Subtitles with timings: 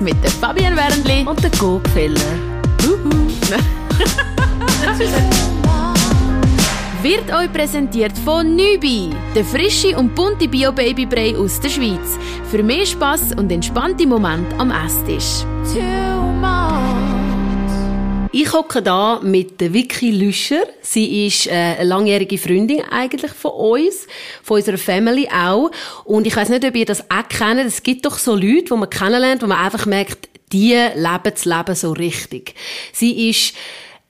[0.00, 2.20] mit der Fabian Wernli und der Gopfeller.
[7.02, 12.18] Wird euch präsentiert von Nübi, der frische und bunte Bio-Babybrei aus der Schweiz.
[12.50, 15.44] Für mehr Spass und entspannte Momente am Esstisch.
[18.40, 20.62] Ich hocke da mit Vicky Lüscher.
[20.80, 24.06] Sie ist äh, eine langjährige Freundin eigentlich von uns,
[24.44, 25.72] von unserer Family auch.
[26.04, 27.58] Und ich weiß nicht, ob ihr das auch kennt.
[27.66, 31.46] Es gibt doch so Leute, die man kennenlernt, wo man einfach merkt, die leben das
[31.46, 32.54] Leben so richtig.
[32.92, 33.54] Sie ist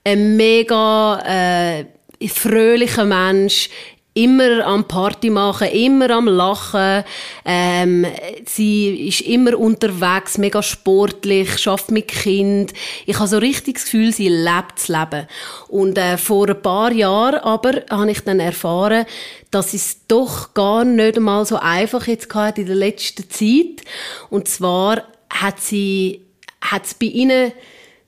[0.05, 1.87] ein mega
[2.21, 3.71] äh, fröhlicher Mensch,
[4.19, 7.05] immer am Party machen, immer am Lachen.
[7.45, 8.05] Ähm,
[8.45, 12.73] sie ist immer unterwegs, mega sportlich, schafft mit Kind.
[13.07, 15.29] Ich habe so richtig das Gefühl, sie lebt das Leben.
[15.69, 19.07] Und äh, vor ein paar Jahren aber habe ich dann erfahren,
[19.51, 23.85] dass es doch gar nicht einmal so einfach jetzt in der letzten Zeit.
[24.31, 26.23] Und zwar hat sie,
[26.61, 27.53] hat es bei ihnen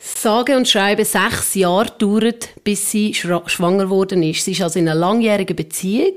[0.01, 4.45] sage und schreibe sechs Jahre dauert, bis sie schwanger geworden ist.
[4.45, 6.15] Sie ist also in einer langjährigen Beziehung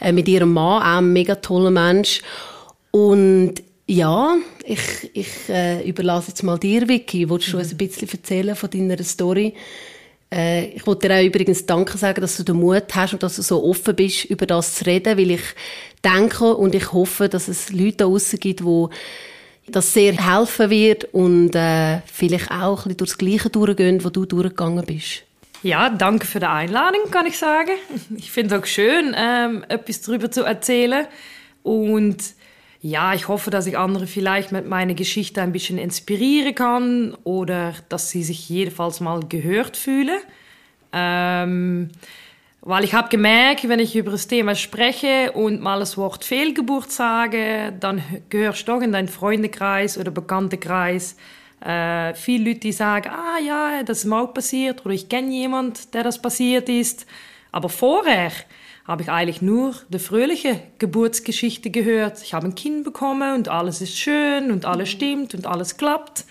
[0.00, 2.22] äh, mit ihrem Mann, auch ein mega toller Mensch.
[2.90, 3.54] Und
[3.86, 4.34] ja,
[4.64, 7.28] ich, ich äh, überlasse jetzt mal dir, Vicky.
[7.28, 7.62] Willst du mhm.
[7.62, 9.54] uns ein bisschen erzählen von deiner Story?
[10.32, 13.36] Äh, ich wollte dir auch übrigens Danke sagen, dass du den Mut hast und dass
[13.36, 15.42] du so offen bist, über das zu reden, weil ich
[16.02, 18.88] denke und ich hoffe, dass es Leute da gibt, die
[19.72, 24.24] das sehr helfen wird und äh, vielleicht auch ein bisschen durchs Gleiche durchgehen, wo du
[24.24, 25.22] durchgegangen bist.
[25.62, 27.72] Ja, danke für die Einladung, kann ich sagen.
[28.16, 31.06] Ich finde es auch schön, ähm, etwas darüber zu erzählen.
[31.62, 32.34] Und
[32.80, 37.74] ja, ich hoffe, dass ich andere vielleicht mit meiner Geschichte ein bisschen inspirieren kann oder
[37.88, 40.20] dass sie sich jedenfalls mal gehört fühlen.
[40.92, 41.90] Ähm,
[42.68, 46.92] weil ich habe gemerkt, wenn ich über das Thema spreche und mal das Wort Fehlgeburt
[46.92, 51.16] sage, dann gehörst du doch in deinen Freundekreis oder Bekanntenkreis
[51.64, 55.32] äh, viele Leute, die sagen, ah ja, das ist mir auch passiert oder ich kenne
[55.32, 57.06] jemanden, der das passiert ist.
[57.52, 58.32] Aber vorher
[58.86, 62.22] habe ich eigentlich nur die fröhliche Geburtsgeschichte gehört.
[62.22, 66.26] Ich habe ein Kind bekommen und alles ist schön und alles stimmt und alles klappt.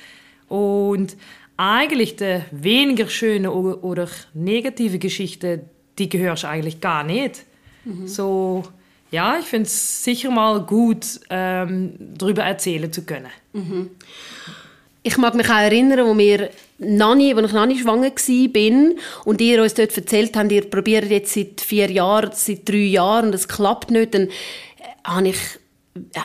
[0.50, 1.18] Und
[1.58, 5.66] eigentlich die weniger schöne oder negative Geschichte,
[5.98, 7.44] die gehörst du eigentlich gar nicht.
[7.86, 8.08] Mhm.
[8.08, 8.64] So,
[9.12, 13.32] ja, ich finde es sicher mal gut, ähm, darüber erzählen zu können.
[13.54, 13.92] Mhm.
[15.04, 16.50] Ich mag mich auch erinnern, wo wir
[16.80, 21.34] Nani, als ich Nani schwanger war und ihr uns dort erzählt habt, ihr probiert jetzt
[21.34, 24.28] seit vier Jahren, seit drei Jahren und es klappt nicht, dann
[25.06, 25.38] habe ich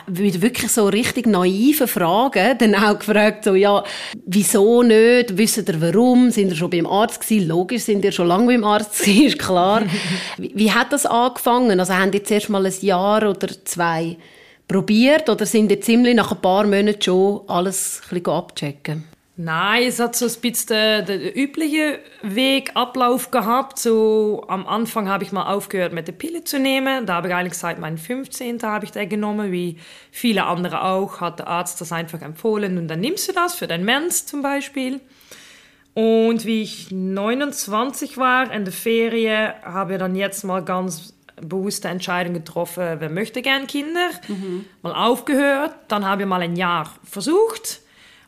[0.07, 3.83] würde wirklich so richtig naive Fragen dann auch gefragt, so, ja,
[4.25, 5.37] wieso nicht?
[5.37, 6.31] Wisst ihr warum?
[6.31, 7.47] Sind ihr schon beim Arzt gewesen?
[7.47, 9.83] Logisch, sind ihr schon lange beim Arzt gewesen, ist klar.
[10.37, 11.79] wie, wie, hat das angefangen?
[11.79, 14.17] Also haben die zuerst mal ein Jahr oder zwei
[14.67, 19.12] probiert oder sind ihr ziemlich nach ein paar Monaten schon alles ein bisschen abchecken?
[19.35, 23.79] Nein, es hat so ein bisschen den, den üblichen Wegablauf gehabt.
[23.79, 27.07] So am Anfang habe ich mal aufgehört, mit der Pille zu nehmen.
[27.07, 28.61] Da habe ich eigentlich seit meinem 15.
[28.61, 29.77] habe ich den genommen, wie
[30.11, 31.19] viele andere auch.
[31.19, 34.43] Hat der Arzt das einfach empfohlen und dann nimmst du das für dein Mens zum
[34.43, 35.01] Beispiel.
[35.95, 41.87] Und wie ich 29 war in der Ferie, habe ich dann jetzt mal ganz bewusste
[41.87, 44.09] Entscheidung getroffen, wer möchte gern Kinder.
[44.27, 44.65] Mhm.
[44.83, 47.82] Mal aufgehört, dann habe ich mal ein Jahr versucht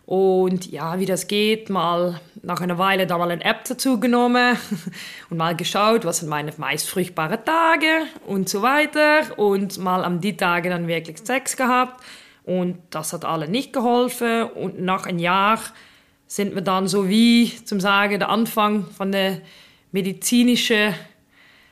[0.06, 4.56] und ja, wie das geht, mal nach einer Weile da mal eine App dazu genommen
[5.30, 9.38] und mal geschaut, was sind meine meist fruchtbaren Tage und so weiter.
[9.38, 12.04] Und mal am die Tage dann wirklich Sex gehabt.
[12.44, 14.44] Und das hat alle nicht geholfen.
[14.44, 15.60] Und nach einem Jahr
[16.28, 19.42] sind wir dann so wie, zum Sagen, der Anfang von der
[19.92, 20.94] medizinischen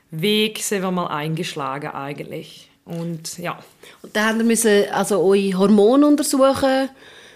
[0.09, 2.71] Weg sind wir mal eingeschlagen eigentlich.
[2.85, 3.59] Und ja.
[4.01, 6.89] Und da haben wir also eure Hormone untersuchen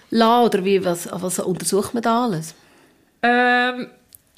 [0.10, 0.46] lassen?
[0.46, 2.56] Oder wie, was, was untersucht man da alles?
[3.24, 3.88] Ähm,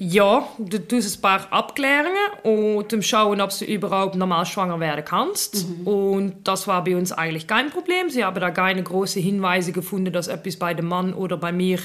[0.01, 5.03] ja, du tust ein paar Abklärungen und um schauen, ob du überhaupt normal schwanger werden
[5.03, 5.67] kannst.
[5.67, 5.87] Mhm.
[5.87, 8.09] Und das war bei uns eigentlich kein Problem.
[8.09, 11.79] Sie haben da keine großen Hinweise gefunden, dass etwas bei dem Mann oder bei mir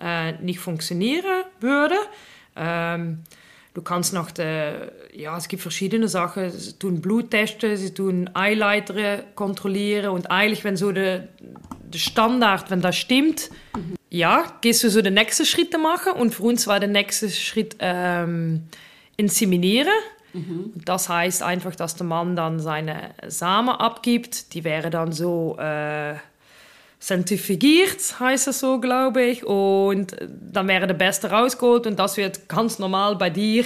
[0.00, 1.96] äh, nicht funktionieren würde.
[2.56, 3.24] Ähm,
[3.74, 6.50] du kannst noch, de, ja, es gibt verschiedene Sachen.
[6.50, 11.28] Sie tun Bluttests, sie tun Eileiter kontrollieren und eigentlich, wenn so der
[11.92, 13.94] der Standard, wenn das stimmt, mhm.
[14.10, 16.12] ja, gehst du so die nächsten Schritte machen.
[16.12, 18.64] Und für uns war der nächste Schritt ähm,
[19.16, 19.92] inseminieren.
[20.32, 20.72] Mhm.
[20.84, 24.54] Das heißt einfach, dass der Mann dann seine Samen abgibt.
[24.54, 26.14] Die wäre dann so äh,
[27.00, 29.44] zentrifugiert, heißt das so, glaube ich.
[29.44, 33.64] Und dann wäre der Beste rausgeholt und das wird ganz normal bei dir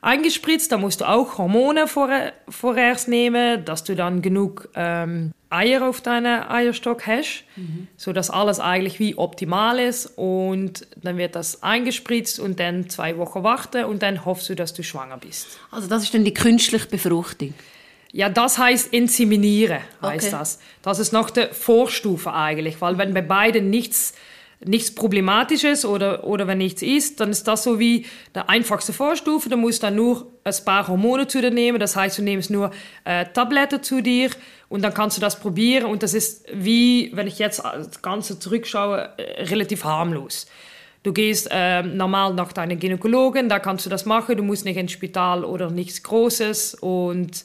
[0.00, 0.70] eingespritzt.
[0.70, 2.10] Da musst du auch Hormone vor,
[2.48, 7.88] vorerst nehmen, dass du dann genug ähm, Eier auf deinem Eierstock hast, mhm.
[7.96, 13.16] so dass alles eigentlich wie optimal ist und dann wird das eingespritzt und dann zwei
[13.16, 15.46] Wochen warten und dann hoffst du, dass du schwanger bist.
[15.70, 17.54] Also das ist dann die künstliche Befruchtung?
[18.12, 20.36] Ja, das heißt inseminieren, heißt okay.
[20.38, 20.60] das.
[20.82, 24.14] Das ist noch die Vorstufe eigentlich, weil wenn bei beiden nichts
[24.64, 29.48] nichts Problematisches oder, oder wenn nichts ist, dann ist das so wie der einfachste Vorstufe.
[29.48, 31.78] Du musst dann nur ein paar Hormone zu dir nehmen.
[31.78, 32.70] Das heißt, du nimmst nur
[33.04, 34.30] äh, Tabletten zu dir
[34.68, 35.86] und dann kannst du das probieren.
[35.86, 40.46] Und das ist wie, wenn ich jetzt das Ganze zurückschaue, äh, relativ harmlos.
[41.02, 44.38] Du gehst äh, normal nach deiner Gynäkologin, da kannst du das machen.
[44.38, 47.44] Du musst nicht ins Spital oder nichts Großes und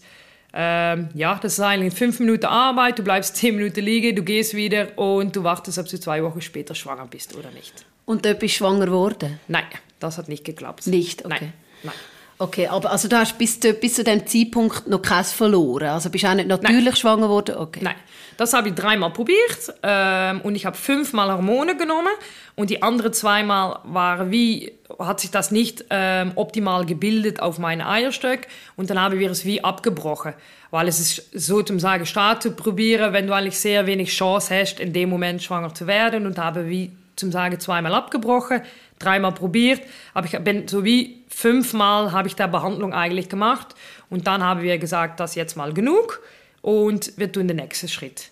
[0.53, 4.55] ähm, ja, das ist eigentlich fünf Minuten Arbeit, du bleibst zehn Minuten liegen, du gehst
[4.55, 7.85] wieder und du wartest, ob du zwei Wochen später schwanger bist oder nicht.
[8.05, 9.39] Und dort bist du schwanger geworden?
[9.47, 9.65] Nein,
[9.99, 10.87] das hat nicht geklappt.
[10.87, 11.23] Nicht?
[11.25, 11.37] Okay.
[11.39, 11.53] Nein.
[11.83, 11.93] Nein.
[12.41, 15.89] Okay, aber also du hast bis, zu, bis zu dem Zeitpunkt noch keins verloren?
[15.89, 16.95] Also bist du auch nicht natürlich Nein.
[16.95, 17.57] schwanger geworden?
[17.57, 17.81] Okay.
[17.83, 17.95] Nein,
[18.39, 22.13] das habe ich dreimal probiert ähm, und ich habe fünfmal Hormone genommen.
[22.55, 27.85] Und die anderen zweimal waren wie, hat sich das nicht ähm, optimal gebildet auf meine
[27.85, 28.47] Eierstöcke
[28.77, 30.35] und dann haben wir es wie abgebrochen.
[30.71, 34.57] Weil es ist so zum sagen, Start zu probieren, wenn du eigentlich sehr wenig Chance
[34.57, 36.25] hast, in dem Moment schwanger zu werden.
[36.25, 38.61] Und habe wie zum sagen zweimal abgebrochen,
[38.99, 39.81] dreimal probiert,
[40.13, 43.75] aber ich bin so wie fünfmal habe ich da Behandlung eigentlich gemacht.
[44.09, 46.21] Und dann haben wir gesagt, das jetzt mal genug
[46.61, 48.29] und wir tun den nächsten Schritt.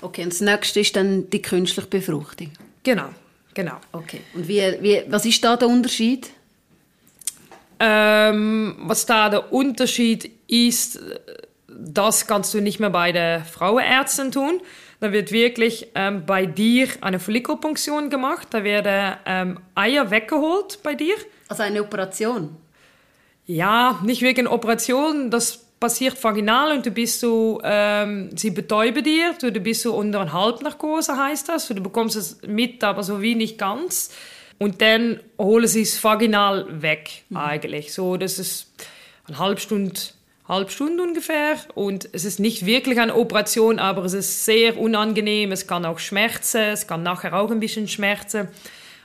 [0.00, 2.50] Okay, und das nächste ist dann die künstliche Befruchtung.
[2.82, 3.08] Genau,
[3.54, 3.76] genau.
[3.92, 4.20] Okay.
[4.34, 6.30] Und wie, wie, was ist da der Unterschied?
[7.78, 11.00] Ähm, was da der Unterschied ist,
[11.68, 14.60] das kannst du nicht mehr bei der Frauenärztin tun.
[15.00, 18.48] Da wird wirklich ähm, bei dir eine Follikelpunktion gemacht.
[18.50, 21.14] Da werden ähm, Eier weggeholt bei dir.
[21.48, 22.56] Also eine Operation?
[23.46, 25.30] Ja, nicht wegen Operation.
[25.30, 29.94] Das passiert vaginal und du bist so, ähm, sie betäuben dir, du, du bist so
[29.94, 34.10] unter einer Halbnarkose heißt das, du bekommst es mit, aber so wie nicht ganz.
[34.58, 37.36] Und dann holen sie es vaginal weg mhm.
[37.36, 37.92] eigentlich.
[37.92, 38.72] So, das ist
[39.26, 40.00] eine halbe Stunde,
[40.48, 45.52] halbe Stunde ungefähr und es ist nicht wirklich eine Operation, aber es ist sehr unangenehm,
[45.52, 48.48] es kann auch schmerzen, es kann nachher auch ein bisschen schmerzen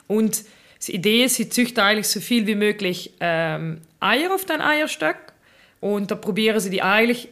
[0.07, 0.44] und
[0.88, 5.31] die Idee ist, sie züchtet eigentlich so viel wie möglich ähm, Eier auf dein Eierstöck
[5.81, 7.28] und da probieren sie die eigentlich,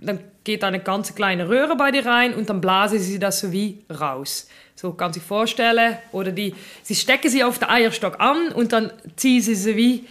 [0.00, 3.52] dann geht eine ganz kleine Röhre bei dir rein und dann blasen sie das so
[3.52, 4.48] wie raus.
[4.74, 5.98] So kann sich vorstellen.
[6.12, 10.06] Oder die, sie stecken sie auf den Eierstock an und dann ziehen sie sie wie,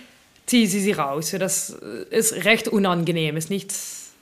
[0.45, 1.33] ziehen sie sie raus.
[1.39, 1.69] Das
[2.09, 3.71] ist recht unangenehm, ist nicht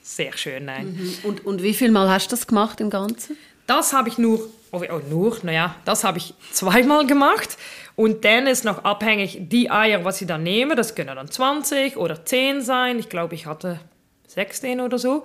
[0.02, 0.96] sehr schön, nein.
[0.96, 1.14] Mhm.
[1.24, 3.36] Und, und wie viel Mal hast du das gemacht im Ganzen?
[3.66, 7.56] Das habe ich nur, oh, nur, naja, das habe ich zweimal gemacht.
[7.94, 11.96] Und dann ist noch abhängig, die Eier, was ich dann nehme, das können dann 20
[11.96, 12.98] oder 10 sein.
[12.98, 13.80] Ich glaube, ich hatte
[14.28, 15.24] 16 oder so.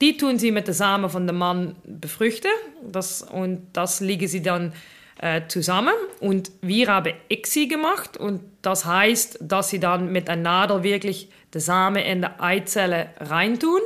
[0.00, 2.50] Die tun sie mit den Samen von dem Mann befruchten.
[2.82, 4.72] Das, und das legen sie dann
[5.20, 5.94] äh, zusammen.
[6.20, 8.16] Und wir haben ICSI gemacht.
[8.16, 13.10] Und das heißt, dass sie dann mit einer Nadel wirklich den Samen in die Eizelle
[13.18, 13.80] reintun,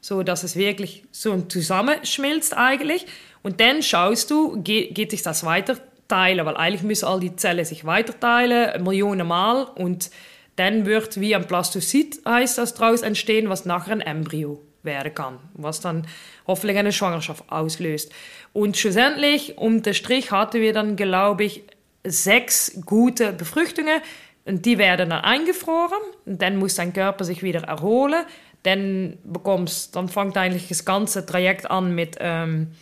[0.00, 3.06] so dass es wirklich so zusammenschmilzt eigentlich.
[3.42, 5.76] Und dann schaust du, geht, geht sich das weiter
[6.08, 10.10] teilen, weil eigentlich müssen all die Zellen sich weiterteilen, Millionen Mal und
[10.56, 15.38] dann wird wie ein Plastocyt, heißt das, daraus entstehen, was nachher ein Embryo werden kann,
[15.54, 16.06] was dann
[16.46, 18.12] hoffentlich eine Schwangerschaft auslöst.
[18.52, 21.62] Und schlussendlich, um den Strich, hatten wir dann, glaube ich,
[22.04, 24.00] sechs gute Befruchtungen
[24.44, 28.24] und die werden dann eingefroren und dann muss dein Körper sich wieder erholen.
[28.62, 32.72] Dann bekommst, dann fängt eigentlich das ganze Trajekt an mit ähm,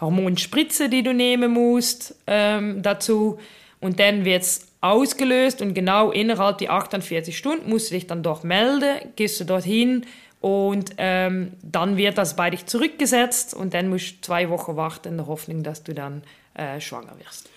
[0.00, 3.38] Hormonspritze, die du nehmen musst ähm, dazu.
[3.80, 8.22] Und dann wird es ausgelöst und genau innerhalb der 48 Stunden musst du dich dann
[8.22, 10.06] doch melden, gehst du dorthin
[10.40, 15.08] und ähm, dann wird das bei dich zurückgesetzt und dann musst du zwei Wochen warten
[15.08, 16.22] in der Hoffnung, dass du dann
[16.54, 17.50] äh, schwanger wirst.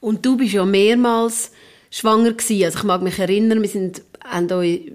[0.00, 1.52] Und du bist ja mehrmals
[1.90, 2.64] schwanger gewesen.
[2.64, 4.92] Also ich mag mich erinnern, wir sind haben euch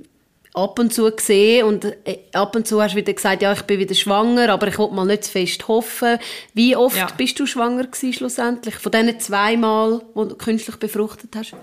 [0.53, 3.63] ab und zu gesehen und äh, ab und zu hast du wieder gesagt, ja, ich
[3.63, 6.19] bin wieder schwanger, aber ich wollte mal nicht zu fest hoffen.
[6.53, 7.07] Wie oft ja.
[7.17, 8.75] bist du schwanger gewesen, schlussendlich?
[8.75, 11.55] Von diesen zweimal, wo du künstlich befruchtet hast?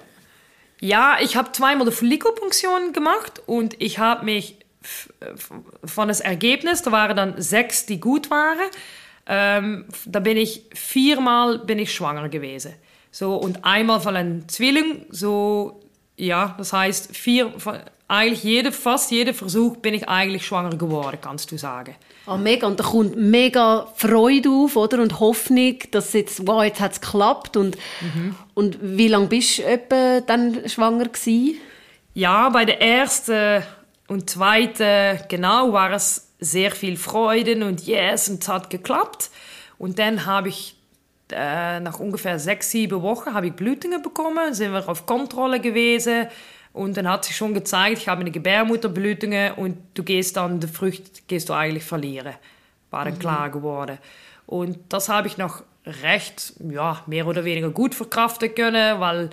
[0.81, 4.57] Ja, ich habe zweimal eine Follikelpunktion gemacht und ich habe mich
[5.85, 8.59] von das Ergebnis, da waren dann sechs, die gut waren,
[9.27, 12.75] ähm, da bin ich viermal bin ich schwanger gewesen.
[13.11, 15.83] So, und einmal von einem Zwilling, so,
[16.17, 17.53] ja, das heißt, vier,
[18.11, 21.95] eigentlich jede, fast jeder Versuch bin ich eigentlich schwanger geworden, kannst du sagen.
[22.27, 22.67] Ah, mega.
[22.67, 25.01] Und da kommt mega Freude auf, oder?
[25.01, 27.57] Und Hoffnung, dass jetzt, wow, jetzt hat es geklappt.
[27.57, 28.35] Und, mhm.
[28.55, 31.59] und wie lange bist du etwa dann schwanger gewesen?
[32.15, 33.63] Ja, bei der ersten
[34.09, 39.31] und zweiten, genau, war es sehr viel Freude und yes, und es hat geklappt.
[39.79, 40.75] Und dann habe ich
[41.31, 46.27] äh, nach ungefähr sechs, sieben Wochen habe ich Blutungen bekommen, sind wir auf Kontrolle gewesen
[46.73, 50.69] und dann hat sich schon gezeigt, ich habe eine Gebärmutterblutungen und du gehst dann, die
[50.69, 52.35] Frucht gehst du eigentlich verlieren.
[52.91, 53.19] War dann mhm.
[53.19, 53.99] klar geworden.
[54.47, 59.31] Und das habe ich noch recht, ja, mehr oder weniger gut verkraften können, weil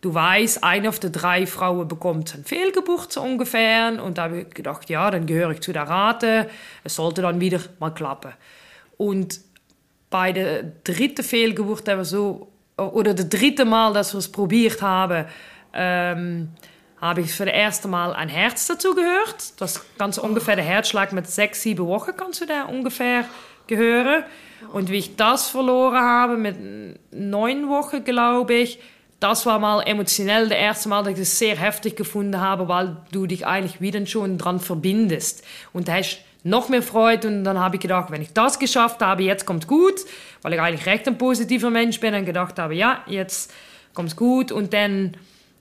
[0.00, 4.02] du weißt, eine auf der drei Frauen bekommt eine Fehlgeburt so ungefähr.
[4.02, 6.48] Und da habe ich gedacht, ja, dann gehöre ich zu der Rate.
[6.84, 8.32] Es sollte dann wieder mal klappen.
[8.96, 9.40] Und
[10.10, 14.80] bei der dritten Fehlgeburt haben wir so, oder das dritte Mal, dass wir es probiert
[14.80, 15.26] haben,
[15.74, 16.48] ähm,
[17.00, 19.60] habe ich für das erste Mal ein Herz dazu gehört.
[19.60, 23.24] Das ganz ungefähr der Herzschlag mit sechs, sieben Wochen kannst du da ungefähr
[23.66, 24.24] gehören.
[24.72, 26.56] Und wie ich das verloren habe mit
[27.12, 28.80] neun Wochen, glaube ich,
[29.20, 32.98] das war mal emotionell das erste Mal, dass ich das sehr heftig gefunden habe, weil
[33.10, 35.44] du dich eigentlich wieder schon dran verbindest.
[35.72, 39.02] Und da hast noch mehr Freude und dann habe ich gedacht, wenn ich das geschafft
[39.02, 40.00] habe, jetzt kommt gut,
[40.42, 43.52] weil ich eigentlich recht ein positiver Mensch bin und gedacht habe, ja, jetzt
[43.92, 45.16] kommt gut und dann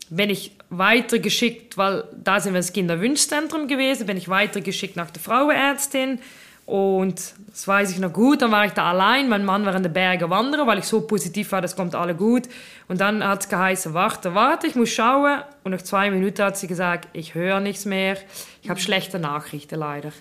[0.10, 5.22] bin ich weitergeschickt, weil da sind wir das Kinderwunschzentrum gewesen, bin ich weitergeschickt nach der
[5.22, 6.20] Frauenärztin
[6.66, 9.84] und das weiß ich noch gut, dann war ich da allein, mein Mann war in
[9.84, 12.44] den Bergen wandern, weil ich so positiv war, das kommt alle gut
[12.88, 16.58] und dann hat es geheißen, warte, warte, ich muss schauen und nach zwei Minuten hat
[16.58, 18.18] sie gesagt, ich höre nichts mehr,
[18.62, 20.12] ich habe schlechte Nachrichten leider.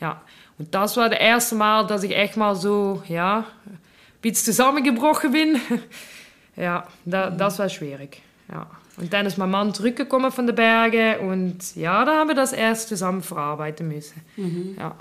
[0.00, 0.22] Ja,
[0.58, 3.78] und das war das erste Mal, dass ich echt mal so, ja, ein
[4.22, 5.60] bisschen zusammengebrochen bin.
[6.56, 8.22] ja, da, das war schwierig.
[8.50, 8.66] Ja.
[9.00, 12.52] Und dann ist mein Mann zurückgekommen von den Bergen und ja, da haben wir das
[12.52, 14.20] erst zusammen verarbeiten müssen.
[14.36, 14.76] Mhm.
[14.78, 14.94] Ja.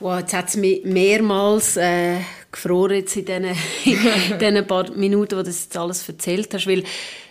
[0.00, 2.18] Wow, jetzt hat es mich mehrmals äh,
[2.52, 3.44] gefroren jetzt in diesen,
[3.84, 6.84] in diesen paar Minuten, wo du das jetzt alles erzählt hast, weil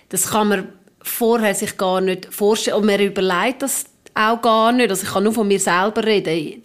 [0.09, 0.67] das kann man
[1.01, 3.85] vorher sich gar nicht vorstellen und man überlegt das
[4.17, 4.89] auch gar nicht.
[4.89, 6.61] Also ich kann nur von mir selber reden.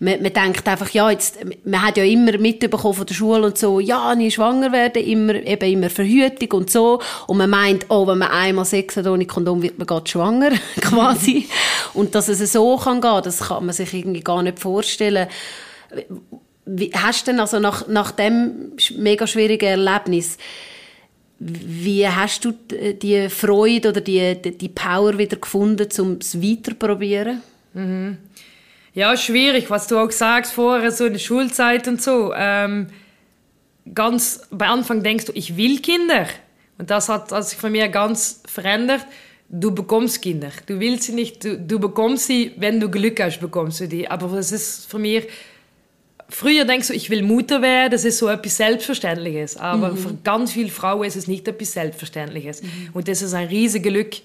[0.00, 3.58] Man, man denkt einfach, ja, jetzt, man hat ja immer mitbekommen von der Schule und
[3.58, 7.00] so, ja, nie schwanger werden, immer, eben immer Verhütung und so.
[7.26, 10.50] Und man meint, oh, wenn man einmal Sex hat ohne Kondom, wird man gerade schwanger,
[10.80, 11.48] quasi.
[11.94, 15.28] und dass es so kann gehen, das kann man sich irgendwie gar nicht vorstellen.
[16.66, 20.36] Wie, hast du denn also nach, nach dem mega schwierigen Erlebnis,
[21.38, 27.42] wie hast du die Freude oder die, die Power wieder gefunden, um es weiterzuprobieren?
[27.74, 28.18] Mhm.
[28.94, 32.32] Ja, schwierig, was du auch sagst vorher, so in der Schulzeit und so.
[32.34, 32.88] Ähm,
[33.94, 36.26] ganz bei Anfang denkst du, ich will Kinder.
[36.78, 39.06] Und das hat sich von mir ganz verändert.
[39.48, 40.50] Du bekommst Kinder.
[40.66, 44.08] Du willst sie nicht, du, du bekommst sie, wenn du Glück hast, bekommst du die.
[44.08, 45.26] Aber das ist für mich
[46.28, 49.56] früher denkst du, ich will Mutter werden, das ist so etwas Selbstverständliches.
[49.56, 49.96] Aber mhm.
[49.96, 52.62] für ganz viele Frauen ist es nicht etwas Selbstverständliches.
[52.62, 52.90] Mhm.
[52.92, 54.16] Und das ist ein riesiges Glück,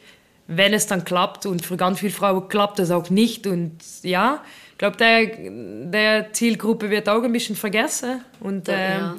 [0.48, 1.46] wenn es dann klappt.
[1.46, 3.48] Und für ganz viele Frauen klappt das auch nicht.
[3.48, 5.32] Und ja, ich glaube, der,
[5.90, 8.22] der Zielgruppe wird auch ein bisschen vergessen.
[8.42, 9.16] Und äh, ja.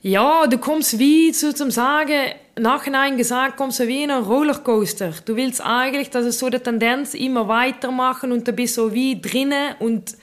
[0.00, 0.46] ja.
[0.46, 5.12] du kommst wie zu, zum Sagen, nachhinein gesagt, kommst du wie in einen Rollercoaster.
[5.26, 9.20] Du willst eigentlich, dass es so die Tendenz immer weitermachen und du bist so wie
[9.20, 10.16] drinnen und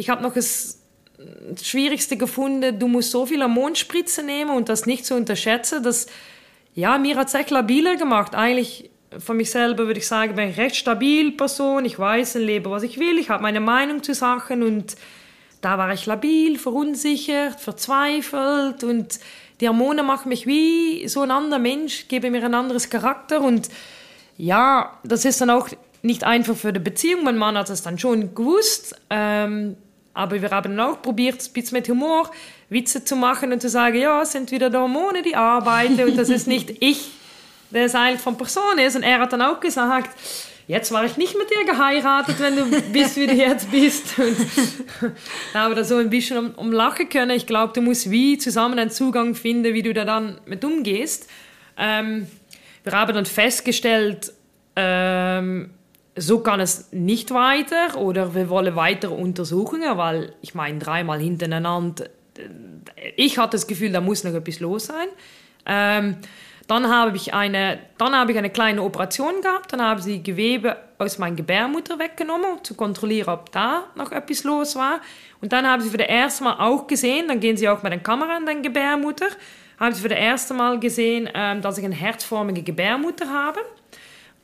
[0.00, 0.80] ich habe noch das
[1.62, 5.82] Schwierigste gefunden, du musst so viel Hormonspritze nehmen und das nicht zu unterschätzen.
[5.82, 6.06] Das,
[6.74, 8.34] ja, mir hat es echt labiler gemacht.
[8.34, 11.84] Eigentlich von mich selber würde ich sagen, bin ich recht stabil Person.
[11.84, 13.18] Ich weiß und lebe, was ich will.
[13.18, 14.96] Ich habe meine Meinung zu Sachen und
[15.60, 19.20] da war ich labil, verunsichert, verzweifelt und
[19.60, 23.68] die Hormone machen mich wie so ein anderer Mensch, geben mir ein anderes Charakter und
[24.38, 25.68] ja, das ist dann auch
[26.00, 27.24] nicht einfach für die Beziehung.
[27.24, 28.94] Mein Mann hat es dann schon gewusst.
[29.10, 29.76] Ähm,
[30.14, 32.30] aber wir haben auch probiert, ein bisschen mit Humor
[32.68, 36.16] Witze zu machen und zu sagen, ja, es sind wieder die Hormone, die arbeiten und
[36.16, 37.10] das ist nicht ich,
[37.70, 38.96] der es eigentlich von Person ist.
[38.96, 40.10] Und er hat dann auch gesagt,
[40.68, 44.18] jetzt war ich nicht mit dir geheiratet, wenn du bist, wie du jetzt bist.
[44.18, 44.36] Und
[45.52, 47.32] da haben wir da so ein bisschen um, um lachen können.
[47.32, 51.28] Ich glaube, du musst wie zusammen einen Zugang finden, wie du da dann mit umgehst.
[51.76, 52.28] Ähm,
[52.84, 54.32] wir haben dann festgestellt,
[54.76, 55.70] ähm,
[56.16, 62.06] so kann es nicht weiter oder wir wollen weitere Untersuchungen, weil ich meine, dreimal hintereinander,
[63.16, 65.08] ich hatte das Gefühl, da muss noch etwas los sein.
[65.66, 66.16] Ähm,
[66.66, 70.76] dann habe ich eine, dann habe ich eine kleine Operation gehabt, dann haben sie Gewebe
[70.98, 75.00] aus meiner Gebärmutter weggenommen, um zu kontrollieren, ob da noch etwas los war.
[75.40, 77.92] Und dann haben sie für das erste Mal auch gesehen, dann gehen sie auch mit
[77.92, 79.26] der Kamera in deine Gebärmutter,
[79.80, 83.58] haben sie für das erste Mal gesehen, ähm, dass ich eine herzförmige Gebärmutter habe.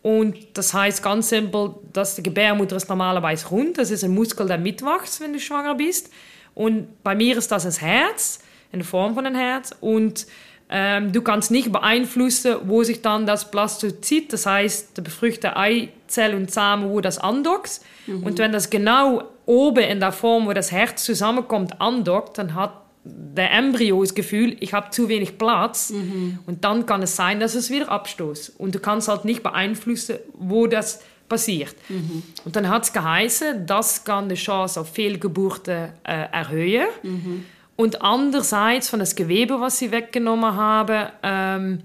[0.06, 3.76] Und das heißt ganz simpel, dass die Gebärmutter ist normalerweise rund.
[3.76, 6.12] Das ist ein Muskel, der mitwächst, wenn du schwanger bist.
[6.54, 8.38] Und bei mir ist das das Herz,
[8.70, 9.75] in der Form von einem Herz.
[9.80, 10.28] Und
[10.70, 16.36] ähm, du kannst nicht beeinflussen, wo sich dann das Blastozyt, das heißt der befruchtete Eizelle
[16.36, 17.80] und Samen, wo das andockt.
[18.06, 18.22] Mhm.
[18.22, 22.80] Und wenn das genau oben in der Form, wo das Herz zusammenkommt, andockt, dann hat
[23.06, 26.38] der Embryo das Gefühl, ich habe zu wenig Platz mhm.
[26.46, 28.58] und dann kann es sein, dass es wieder abstoßt.
[28.58, 31.75] Und du kannst halt nicht beeinflussen, wo das passiert.
[31.88, 32.22] Mhm.
[32.44, 36.86] Und dann hat es geheißen, das kann die Chance auf Fehlgeburten äh, erhöhen.
[37.02, 37.44] Mhm.
[37.76, 41.78] Und andererseits von das Gewebe, was sie weggenommen haben, ähm,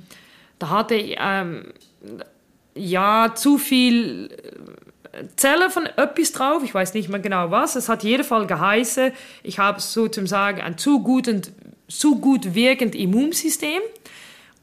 [0.58, 1.74] da hatte ich ähm,
[2.76, 4.30] ja zu viel
[5.36, 7.76] Zellen von etwas drauf, ich weiß nicht mehr genau was.
[7.76, 9.12] Es hat jeden Fall geheißen,
[9.44, 11.52] ich habe sozusagen ein zu gut, und,
[11.88, 13.82] zu gut wirkend Immunsystem.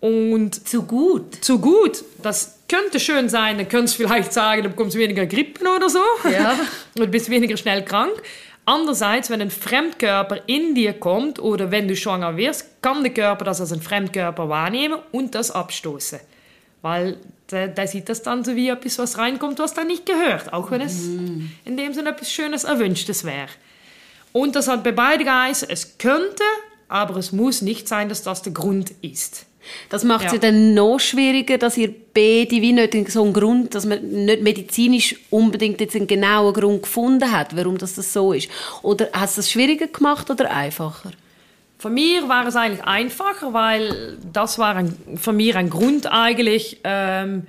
[0.01, 1.45] Und zu gut?
[1.45, 2.05] Zu gut.
[2.23, 6.03] Das könnte schön sein, dann könntest du vielleicht sagen, du bekommst weniger Grippen oder so.
[6.31, 6.59] Ja.
[6.99, 8.23] und bist weniger schnell krank.
[8.65, 13.47] Andererseits, wenn ein Fremdkörper in dir kommt oder wenn du schwanger wirst, kann der Körper
[13.47, 16.21] das als ein Fremdkörper wahrnehmen und das abstoßen.
[16.83, 17.19] Weil
[17.51, 20.53] der, der sieht das dann so wie etwas, was reinkommt, was da nicht gehört.
[20.53, 21.51] Auch wenn es mhm.
[21.65, 23.49] in dem Sinne etwas Schönes, Erwünschtes wäre.
[24.33, 26.45] Und das hat bei beiden geheißen, es könnte,
[26.89, 29.47] aber es muss nicht sein, dass das der Grund ist.
[29.89, 30.35] Das macht es ja.
[30.35, 34.43] ja dann noch schwieriger, dass ihr beide wie nicht so einen Grund, dass man nicht
[34.43, 38.49] medizinisch unbedingt jetzt einen genauen Grund gefunden hat, warum das, das so ist.
[38.83, 41.11] Oder hast du es schwieriger gemacht oder einfacher?
[41.79, 46.81] Für mir war es eigentlich einfacher, weil das war ein, für mich ein Grund eigentlich,
[46.83, 47.47] ähm,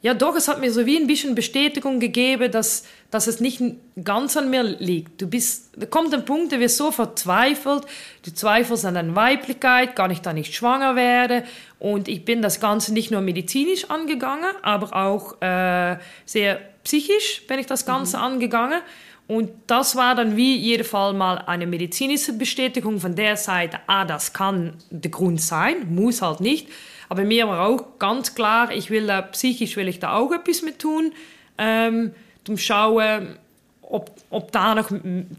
[0.00, 3.62] ja doch, es hat mir so wie ein bisschen Bestätigung gegeben, dass, dass es nicht
[4.04, 5.20] ganz an mir liegt.
[5.20, 7.84] Du bist, da kommt ein Punkt, der wird so verzweifelt,
[8.22, 11.42] du zweifelst an deiner Weiblichkeit, kann ich da nicht schwanger werden?
[11.78, 17.58] Und ich bin das Ganze nicht nur medizinisch angegangen, aber auch äh, sehr psychisch bin
[17.58, 18.24] ich das Ganze mhm.
[18.24, 18.82] angegangen.
[19.26, 24.04] Und das war dann wie jeden Fall mal eine medizinische Bestätigung von der Seite, ah,
[24.04, 26.68] das kann der Grund sein, muss halt nicht.
[27.08, 30.62] Aber mir war auch ganz klar, ich will da, psychisch will ich da auch etwas
[30.62, 31.12] mit tun,
[31.56, 32.12] ähm,
[32.44, 33.38] zum schauen,
[33.80, 34.90] ob, ob da noch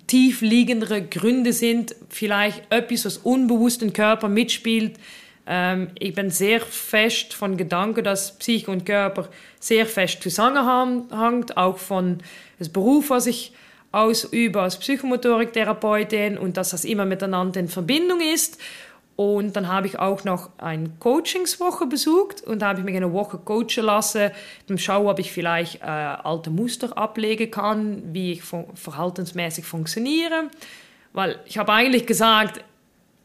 [0.07, 4.97] tief liegendere Gründe sind, vielleicht etwas, was unbewusst im Körper mitspielt.
[5.47, 11.77] Ähm, ich bin sehr fest von Gedanken, dass Psyche und Körper sehr fest zusammenhängt, auch
[11.77, 12.19] von
[12.59, 13.51] dem Beruf, was ich
[13.95, 18.59] ausübe als Psychomotoriktherapeutin und dass das immer miteinander in Verbindung ist.
[19.15, 23.13] Und dann habe ich auch noch eine Coachingswoche besucht und da habe ich mich eine
[23.13, 24.31] Woche coachen lassen,
[24.69, 30.49] um schauen, ob ich vielleicht äh, alte Muster ablegen kann, wie ich verhaltensmäßig funktioniere.
[31.13, 32.61] Weil ich habe eigentlich gesagt,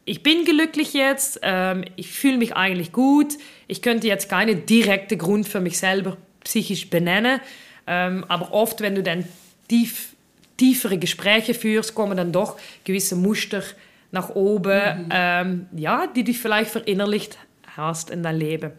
[0.05, 3.33] ich bin glücklich jetzt, ähm, ich fühle mich eigentlich gut,
[3.67, 7.41] ich könnte jetzt keinen direkten Grund für mich selber psychisch benennen,
[7.85, 9.25] ähm, aber oft, wenn du dann
[9.67, 10.10] tief,
[10.57, 13.63] tiefere Gespräche führst, kommen dann doch gewisse Muster
[14.11, 15.09] nach oben, mhm.
[15.11, 17.37] ähm, ja, die du vielleicht verinnerlicht
[17.75, 18.71] hast in dein Leben.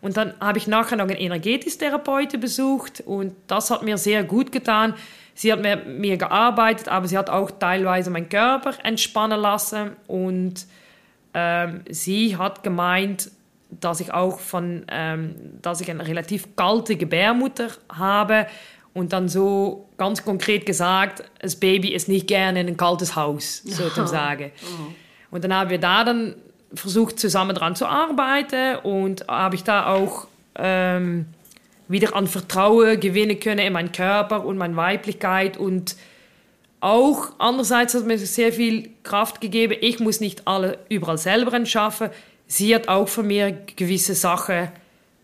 [0.00, 4.50] Und dann habe ich nachher noch einen Energetisch-Therapeuten besucht und das hat mir sehr gut
[4.50, 4.94] getan.
[5.34, 10.66] Sie hat mit mir gearbeitet, aber sie hat auch teilweise meinen Körper entspannen lassen und
[11.34, 13.30] ähm, sie hat gemeint,
[13.70, 18.46] dass ich auch von, ähm, dass ich eine relativ kalte Gebärmutter habe
[18.92, 23.62] und dann so ganz konkret gesagt, das Baby ist nicht gerne in ein kaltes Haus,
[23.64, 24.52] sozusagen.
[24.62, 25.34] Oh.
[25.36, 26.34] Und dann haben wir da dann
[26.74, 30.26] versucht, zusammen dran zu arbeiten und habe ich da auch
[30.56, 31.26] ähm,
[31.86, 35.94] wieder an Vertrauen gewinnen können in meinen Körper und meine Weiblichkeit und
[36.80, 39.76] auch andererseits hat mir sehr viel Kraft gegeben.
[39.80, 42.08] Ich muss nicht alle überall selber entschaffen.
[42.46, 44.68] Sie hat auch von mir gewisse Sachen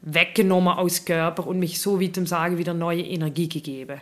[0.06, 4.00] weggenommen aus Körper und mich so wie zum Sagen wieder neue Energie gegeben.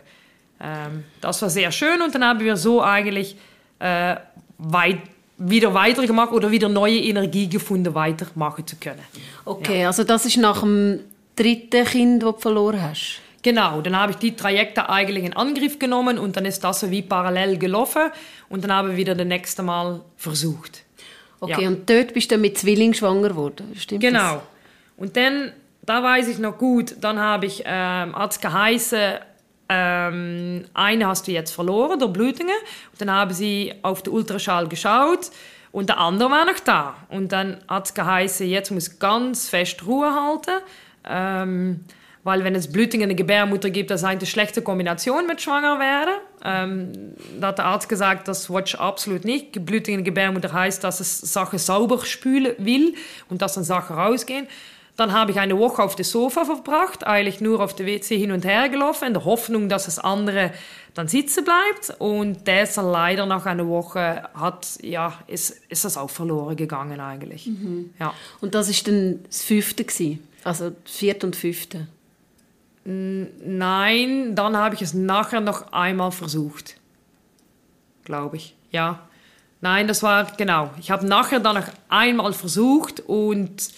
[0.61, 3.35] Ähm, das war sehr schön und dann haben wir so eigentlich
[3.79, 4.15] äh,
[4.59, 4.99] weit,
[5.37, 9.01] wieder weitergemacht oder wieder neue Energie gefunden, weitermachen zu können.
[9.45, 9.87] Okay, ja.
[9.87, 10.99] also das ist nach dem
[11.35, 13.19] dritten Kind, das du verloren hast?
[13.41, 16.91] Genau, dann habe ich die Trajekte eigentlich in Angriff genommen und dann ist das so
[16.91, 18.11] wie parallel gelaufen
[18.49, 20.83] und dann haben wir wieder das nächste Mal versucht.
[21.39, 21.67] Okay, ja.
[21.67, 24.35] und dort bist du mit Zwilling schwanger geworden, stimmt Genau.
[24.35, 24.41] Das?
[24.97, 25.51] Und dann
[25.85, 29.15] da weiß ich noch gut, dann habe ich ähm, als geheißen,
[29.69, 32.55] ähm, eine hast du jetzt verloren durch Blutungen.
[32.91, 35.31] Und dann haben sie auf den Ultraschall geschaut
[35.71, 36.95] und der andere war noch da.
[37.09, 40.61] Und dann hat es geheißen, jetzt muss ganz fest Ruhe halten.
[41.07, 41.81] Ähm,
[42.25, 45.79] weil wenn es Blutungen in der Gebärmutter gibt, das ist eine schlechte Kombination mit schwanger
[45.79, 46.15] werden.
[46.43, 49.63] Ähm, da hat der Arzt gesagt, das watch absolut nicht.
[49.63, 52.95] Blutungen in der Gebärmutter heißt, dass es Sachen sauber spülen will
[53.29, 54.47] und dass dann Sachen rausgehen.
[54.95, 58.31] Dann habe ich eine Woche auf dem Sofa verbracht, eigentlich nur auf der WC hin
[58.31, 60.51] und her gelaufen, in der Hoffnung, dass das andere
[60.93, 61.99] dann sitzen bleibt.
[61.99, 67.47] Und das leider nach einer Woche hat, ja, ist, ist das auch verloren gegangen eigentlich.
[67.47, 67.93] Mhm.
[67.99, 68.13] Ja.
[68.39, 70.25] Und das ist dann das fünfte gewesen?
[70.45, 71.87] Also das vierte und fünfte?
[72.85, 76.77] Nein, dann habe ich es nachher noch einmal versucht.
[78.05, 78.99] Glaube ich, ja.
[79.59, 80.69] Nein, das war, genau.
[80.79, 83.69] Ich habe nachher dann noch einmal versucht und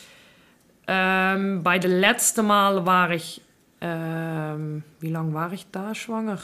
[0.88, 3.42] ähm, bei dem letzten Mal war ich,
[3.82, 6.40] ähm, wie lange war ich da schwanger?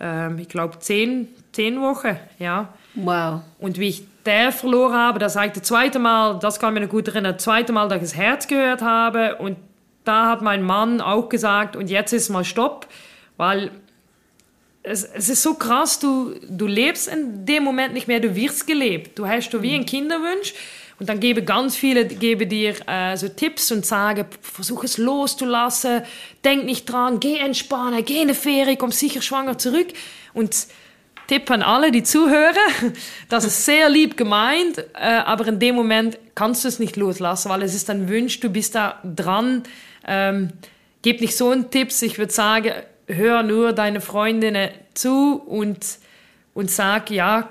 [0.00, 2.72] Ähm, ich glaube zehn, zehn Wochen, ja.
[2.94, 3.42] Wow.
[3.58, 6.86] Und wie ich der verloren habe, das war das zweite Mal, das kann ich mir
[6.86, 9.56] noch gut erinnern, das zweite Mal, dass ich das Herz gehört habe und
[10.04, 12.86] da hat mein Mann auch gesagt, und jetzt ist mal Stopp,
[13.36, 13.70] weil
[14.82, 18.66] es, es ist so krass, du, du lebst in dem Moment nicht mehr, du wirst
[18.66, 19.18] gelebt.
[19.18, 20.54] Du hast du wie ein Kinderwunsch
[20.98, 26.02] und dann gebe ganz viele gebe dir äh, so Tipps und sage, versuch es loszulassen,
[26.44, 29.88] denk nicht dran, geh entspannen, geh in eine Ferie, komm sicher schwanger zurück.
[30.34, 30.66] Und
[31.28, 32.56] Tipp an alle, die zuhören,
[33.28, 37.50] das ist sehr lieb gemeint, äh, aber in dem Moment kannst du es nicht loslassen,
[37.50, 39.62] weil es ist ein Wunsch, du bist da dran.
[40.06, 40.50] Ähm,
[41.02, 42.72] gib nicht so einen Tipps, ich würde sagen,
[43.06, 45.98] hör nur deine Freundinnen zu und,
[46.54, 47.48] und sag, ja,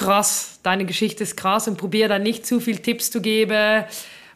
[0.00, 3.84] krass, deine Geschichte ist krass und probier dann nicht zu viel Tipps zu geben,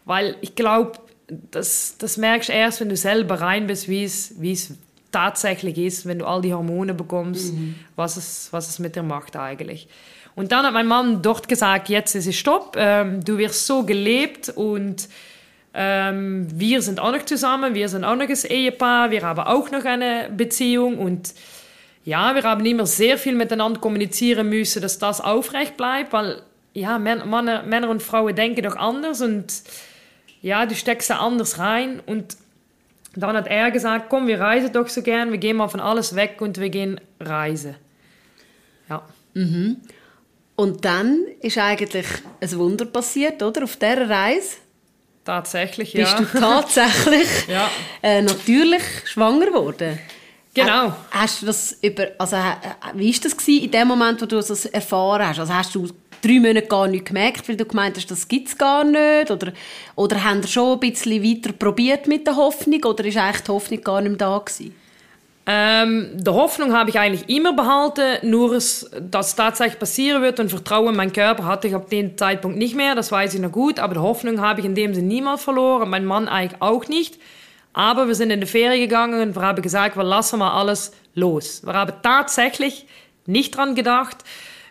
[0.05, 4.35] weil ich glaube, das, das merkst du erst, wenn du selber rein bist, wie es,
[4.38, 4.74] wie es
[5.11, 7.77] tatsächlich ist, wenn du all die Hormone bekommst, mhm.
[7.96, 9.88] was, es, was es mit dir macht eigentlich.
[10.35, 13.85] Und dann hat mein Mann dort gesagt, jetzt ist es Stopp, ähm, du wirst so
[13.85, 15.09] gelebt und
[15.72, 19.70] ähm, wir sind auch noch zusammen, wir sind auch noch ein Ehepaar, wir haben auch
[19.70, 21.33] noch eine Beziehung und
[22.05, 26.43] ja, wir haben immer sehr viel miteinander kommunizieren müssen, dass das aufrecht bleibt, weil
[26.75, 29.62] ja, Männer, Männer und Frauen denken doch anders und
[30.43, 32.37] ja, du steckst da anders rein und
[33.17, 36.14] dann hat er gesagt, komm, wir reisen doch so gern, wir gehen mal von alles
[36.17, 37.77] weg und wir gehen reisen.
[38.88, 39.03] Ja.
[39.35, 39.79] Mhm.
[40.57, 42.07] Und dann ist eigentlich
[42.40, 43.64] ein Wunder passiert, oder?
[43.64, 44.57] Auf dieser Reise.
[45.25, 46.05] Tatsächlich, ja.
[46.19, 47.71] Bist du tatsächlich ja.
[48.03, 49.99] äh, natürlich schwanger geworden?
[50.55, 50.95] Genau.
[51.11, 52.37] Hast du das über, also,
[52.95, 55.40] wie war das in dem Moment, wo du das erfahren hast?
[55.40, 55.88] Also hast du
[56.23, 59.31] drei Monate gar nicht gemerkt, weil du gemeint hast, das gibt es gar nicht?
[59.31, 59.53] Oder,
[59.97, 62.83] oder haben wir schon ein bisschen weiter probiert mit der Hoffnung?
[62.85, 64.75] Oder ist eigentlich die Hoffnung gar nicht mehr da gewesen?
[65.47, 70.49] Ähm, die Hoffnung habe ich eigentlich immer behalten, nur dass es tatsächlich passieren wird und
[70.49, 73.53] Vertrauen in meinen Körper hatte ich ab dem Zeitpunkt nicht mehr, das weiß ich noch
[73.53, 76.88] gut, aber die Hoffnung habe ich in dem Sinne niemals verloren, mein Mann eigentlich auch
[76.88, 77.19] nicht.
[77.75, 80.93] Aber wir sind in die Ferien gegangen und wir haben gesagt, wir lassen mal alles
[81.15, 81.63] los.
[81.65, 82.87] Wir haben tatsächlich
[83.27, 84.19] nicht dran gedacht.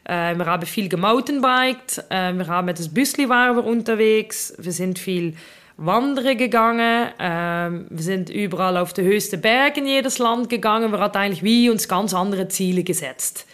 [0.05, 4.71] Äh, wir haben viel gemountainbiked, äh, wir haben mit das Büsli waren wir unterwegs, wir
[4.71, 5.35] sind viel
[5.77, 10.99] wandern gegangen, äh, wir sind überall auf die höchsten Berge in jedes Land gegangen, wir
[10.99, 13.47] hatten eigentlich wie uns ganz andere Ziele gesetzt.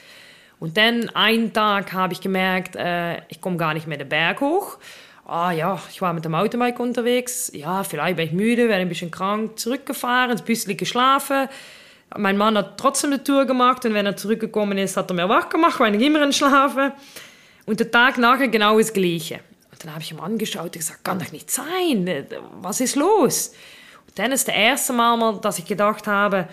[0.59, 4.41] Und dann einen Tag habe ich gemerkt, äh, ich komme gar nicht mehr den Berg
[4.41, 4.77] hoch.
[5.31, 7.51] Ah ja, ich war mit dem Mountainbike unterwegs.
[7.53, 11.47] Ja, vielleicht bin ich müde, werde ein bisschen krank, zurückgefahren, ins Büsli geschlafen.
[12.17, 15.29] Mein Mann hat trotzdem die Tour gemacht und wenn er zurückgekommen ist, hat er mir
[15.29, 16.93] wach gemacht, weil ich immer Schlafen.
[17.67, 19.41] Und der Tag nachher genau das Gleiche.
[19.71, 22.25] Und dann habe ich ihm angeschaut und gesagt, kann doch nicht sein,
[22.61, 23.53] was ist los?
[24.07, 26.47] Und dann ist das erste Mal, dass ich gedacht habe,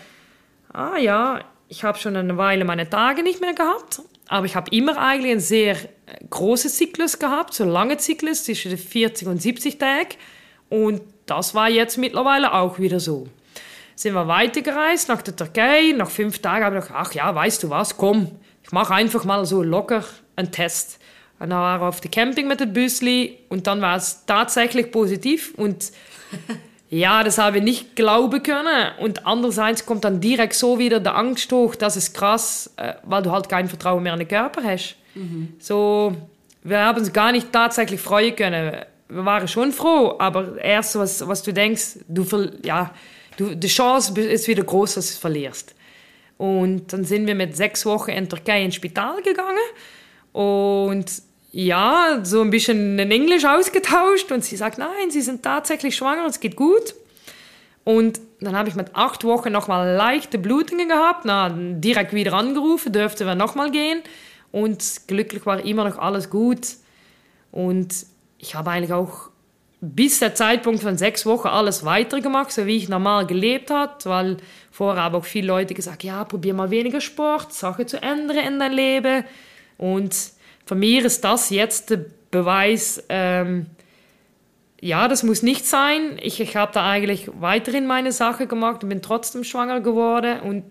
[0.74, 4.70] ah ja, ich habe schon eine Weile meine Tage nicht mehr gehabt, aber ich habe
[4.74, 5.76] immer eigentlich einen sehr
[6.30, 10.16] großen Zyklus gehabt, so lange Zyklus zwischen 40 und 70 Tagen.
[10.68, 13.28] Und das war jetzt mittlerweile auch wieder so
[13.96, 15.92] sind wir weitergereist nach der Türkei.
[15.96, 18.30] Nach fünf Tagen habe ich gedacht, ach ja, weißt du was, komm,
[18.62, 20.04] ich mache einfach mal so locker
[20.36, 20.98] einen Test.
[21.38, 24.92] Und dann war ich auf dem Camping mit dem Büsli und dann war es tatsächlich
[24.92, 25.92] positiv und
[26.88, 28.92] ja, das habe ich nicht glauben können.
[29.00, 33.22] Und andererseits kommt dann direkt so wieder der Angst hoch, das ist krass, äh, weil
[33.22, 34.96] du halt kein Vertrauen mehr in den Körper hast.
[35.14, 35.54] Mhm.
[35.58, 36.14] So,
[36.62, 38.82] wir haben uns gar nicht tatsächlich freuen können.
[39.08, 42.26] Wir waren schon froh, aber erst was, was du denkst, du,
[42.64, 42.92] ja,
[43.36, 45.74] du, die Chance ist wieder groß, dass du es verlierst.
[46.38, 49.56] Und dann sind wir mit sechs Wochen in Türkei ins Spital gegangen
[50.32, 51.06] und
[51.58, 56.26] ja, so ein bisschen in Englisch ausgetauscht und sie sagt, nein, sie sind tatsächlich schwanger,
[56.26, 56.94] es geht gut.
[57.82, 62.92] Und dann habe ich mit acht Wochen nochmal leichte Blutungen gehabt, na, direkt wieder angerufen,
[62.92, 64.02] dürfte wir nochmal gehen
[64.52, 66.74] und glücklich war immer noch alles gut.
[67.52, 68.04] Und
[68.36, 69.30] ich habe eigentlich auch
[69.80, 74.36] bis der Zeitpunkt von sechs Wochen alles weitergemacht, so wie ich normal gelebt habe, weil
[74.70, 78.58] vorher haben auch viele Leute gesagt, ja, probier mal weniger Sport, Sachen zu ändern in
[78.58, 79.24] dein Leben.
[79.78, 80.35] Und
[80.66, 83.66] für mich ist das jetzt der Beweis, ähm,
[84.80, 86.18] ja, das muss nicht sein.
[86.20, 90.40] Ich, ich habe da eigentlich weiterhin meine Sache gemacht und bin trotzdem schwanger geworden.
[90.40, 90.64] Und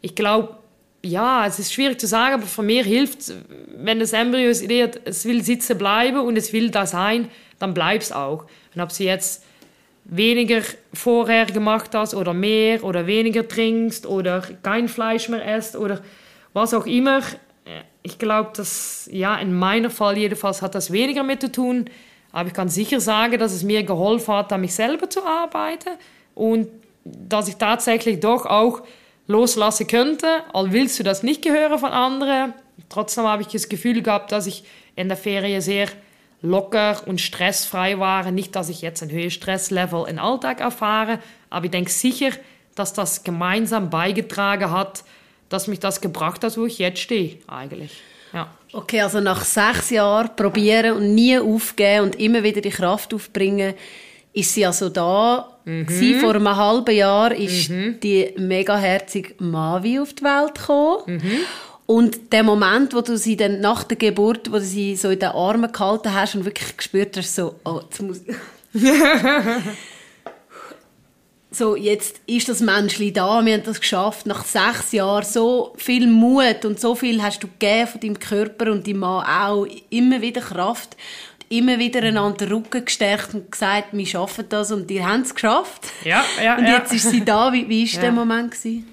[0.00, 0.58] ich glaube,
[1.02, 3.32] ja, es ist schwierig zu sagen, aber für mich hilft,
[3.76, 8.46] wenn das Embryo es will sitzen bleiben und es will da sein, dann bleibst auch.
[8.74, 9.44] Und ob sie jetzt
[10.04, 16.00] weniger vorher gemacht hast oder mehr oder weniger trinkst oder kein Fleisch mehr isst oder
[16.52, 17.22] was auch immer,
[18.08, 21.90] ich glaube, dass, ja, in meinem Fall jedenfalls hat das weniger mit zu tun.
[22.32, 25.90] Aber ich kann sicher sagen, dass es mir geholfen hat, an mich selber zu arbeiten
[26.34, 26.68] und
[27.04, 28.82] dass ich tatsächlich doch auch
[29.26, 30.26] loslassen könnte.
[30.52, 32.54] All willst du das nicht gehören von anderen.
[32.88, 34.64] Trotzdem habe ich das Gefühl gehabt, dass ich
[34.96, 35.88] in der Ferie sehr
[36.42, 38.30] locker und stressfrei war.
[38.30, 41.18] Nicht, dass ich jetzt ein höheres Stresslevel im Alltag erfahre,
[41.50, 42.30] aber ich denke sicher,
[42.74, 45.04] dass das gemeinsam beigetragen hat,
[45.48, 48.00] dass mich das gebracht hat, wo ich jetzt stehe, eigentlich.
[48.32, 48.50] Ja.
[48.72, 53.74] Okay, also nach sechs Jahren probieren und nie aufgeben und immer wieder die Kraft aufbringen,
[54.32, 55.58] ist sie also da.
[55.64, 56.20] Mhm.
[56.20, 57.98] Vor einem halben Jahr ist mhm.
[58.00, 61.02] die megaherzige Mavi auf die Welt gekommen.
[61.06, 61.40] Mhm.
[61.86, 65.20] Und der Moment, wo du sie dann nach der Geburt, wo du sie so in
[65.20, 68.20] den Armen gehalten hast und wirklich gespürt hast, so, oh, jetzt muss
[71.50, 76.06] so, jetzt ist das Menschli da, wir haben das geschafft, nach sechs Jahren, so viel
[76.06, 80.20] Mut und so viel hast du gegeben von deinem Körper und deinem Mann auch, immer
[80.20, 80.96] wieder Kraft,
[81.48, 85.34] immer wieder einander den Rücken gestärkt und gesagt, wir schaffen das und die haben es
[85.34, 85.88] geschafft.
[86.04, 86.96] Ja, ja, Und jetzt ja.
[86.96, 88.00] ist sie da, wie, wie ja.
[88.00, 88.86] der Moment gewesen?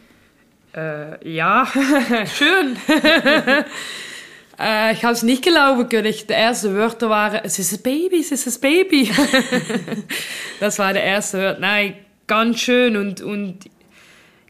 [0.74, 1.66] Äh, ja,
[2.38, 2.78] schön.
[4.60, 6.06] äh, ich habe es nicht glauben können.
[6.06, 9.12] Ich, die ersten Wörter waren, es ist ein Baby, es ist ein Baby.
[10.62, 11.60] das war der erste Wort.
[11.60, 11.96] Nein,
[12.28, 13.60] ganz schön und, und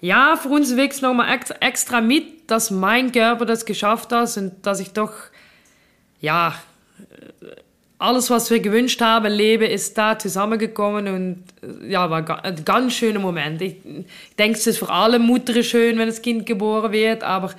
[0.01, 4.79] ja, für uns wächst nochmal extra mit, dass mein Körper das geschafft hat und dass
[4.79, 5.13] ich doch,
[6.21, 6.55] ja,
[7.97, 13.19] alles, was wir gewünscht haben, Leben ist da zusammengekommen und ja, war ein ganz schöner
[13.19, 13.61] Moment.
[13.61, 14.05] Ich, ich
[14.37, 17.53] denke, es ist für alle Mutter schön, wenn das Kind geboren wird, aber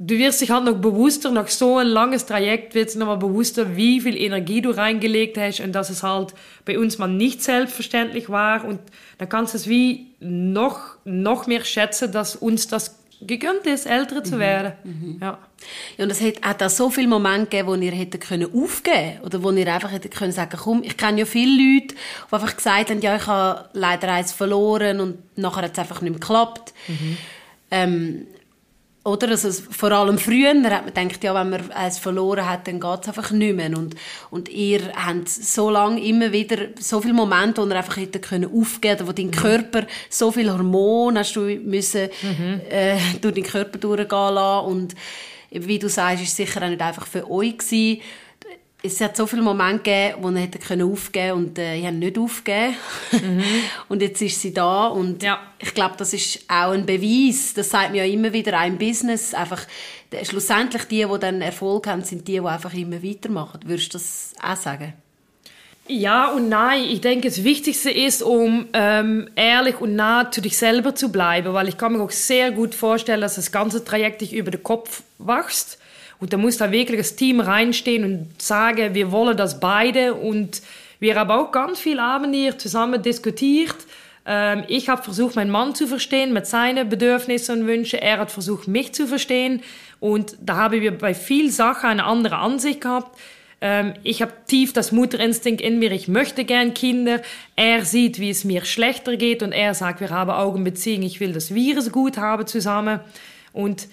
[0.00, 3.76] du wirst dich halt noch bewusster, nach so ein langes Trajekt wird es nochmal bewusster,
[3.76, 6.34] wie viel Energie du reingelegt hast und dass es halt
[6.64, 8.78] bei uns mal nicht selbstverständlich war und
[9.18, 14.22] dann kannst du es wie noch, noch mehr schätzen, dass uns das gegönnt ist, älter
[14.22, 14.38] zu mhm.
[14.38, 14.72] werden.
[14.84, 15.18] Mhm.
[15.20, 15.38] Ja.
[15.96, 19.20] ja, und es hat auch da so viele Momente gegeben, wo ihr hättet können aufgeben
[19.24, 22.54] oder wo ihr einfach hättet können sagen, komm, ich kenne ja viele Leute, die einfach
[22.54, 26.20] gesagt haben, ja, ich habe leider eins verloren und nachher hat es einfach nicht mehr
[26.20, 26.72] geklappt.
[26.86, 27.16] Mhm.
[27.72, 28.26] Ähm,
[29.08, 29.30] oder?
[29.30, 33.02] Also, vor allem früher hat man gedacht, ja, wenn man es verloren hat, dann geht
[33.02, 33.76] es einfach nicht mehr.
[33.76, 33.94] Und,
[34.30, 38.50] und ihr habt so lange immer wieder so viele Momente, wo ihr einfach hätte können
[38.52, 42.60] aufgeben wo dein Körper so viel Hormone hast du müssen, mhm.
[42.70, 44.66] äh, durch deinen Körper durchgehen lassen.
[44.66, 44.94] Und
[45.50, 48.00] wie du sagst, ist es sicher auch nicht einfach für euch gewesen
[48.82, 51.96] es hat so viele Momente gegeben, wo er hätte können aufgeben und äh, ich habe
[51.96, 52.76] nicht aufgegeben.
[53.10, 53.44] Mhm.
[53.88, 55.40] und jetzt ist sie da und ja.
[55.58, 57.54] ich glaube, das ist auch ein Beweis.
[57.54, 59.34] Das sagt mir ja immer wieder ein Business.
[59.34, 59.66] Einfach
[60.22, 63.60] schlussendlich die, die dann Erfolg haben, sind die, die einfach immer weitermachen.
[63.64, 64.92] Würdest du das auch sagen?
[65.88, 66.84] Ja und nein.
[66.84, 71.52] Ich denke, das Wichtigste ist, um ähm, ehrlich und nah zu dich selber zu bleiben,
[71.52, 74.62] weil ich kann mir auch sehr gut vorstellen, dass das ganze Trajekt dich über den
[74.62, 75.78] Kopf wächst
[76.20, 80.14] und da muss da wirklich das Team reinstehen und sagen, wir wollen das beide.
[80.14, 80.62] Und
[80.98, 83.76] wir haben auch ganz viel Abend hier zusammen diskutiert.
[84.26, 88.00] Ähm, ich habe versucht, meinen Mann zu verstehen mit seinen Bedürfnissen und Wünschen.
[88.00, 89.62] Er hat versucht, mich zu verstehen.
[90.00, 93.16] Und da haben wir bei vielen Sachen eine andere Ansicht gehabt.
[93.60, 95.92] Ähm, ich habe tief das Mutterinstinkt in mir.
[95.92, 97.22] Ich möchte gern Kinder.
[97.54, 99.44] Er sieht, wie es mir schlechter geht.
[99.44, 101.02] Und er sagt, wir haben Augenbeziehung.
[101.02, 102.98] Ich will, dass wir es gut haben zusammen.
[103.52, 103.86] Und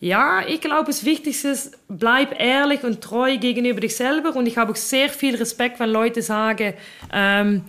[0.00, 4.36] ja, ich glaube, das Wichtigste ist, bleib ehrlich und treu gegenüber dich selber.
[4.36, 6.74] Und ich habe auch sehr viel Respekt, wenn Leute sagen,
[7.12, 7.64] ähm,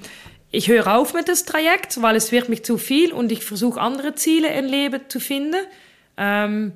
[0.51, 3.81] ich höre auf mit das Trajekt, weil es wird mich zu viel und ich versuche
[3.81, 5.61] andere Ziele im Leben zu finden.
[6.17, 6.73] Ähm,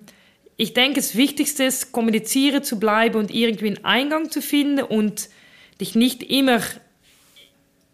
[0.58, 5.30] ich denke, das Wichtigste ist, kommunizieren zu bleiben und irgendwie einen Eingang zu finden und
[5.82, 6.62] dich nicht immer,